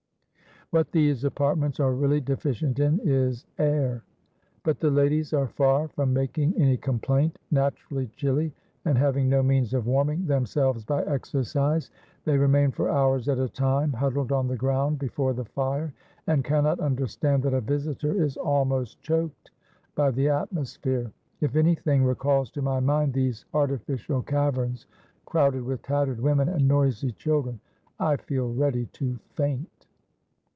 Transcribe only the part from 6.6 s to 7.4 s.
complaint.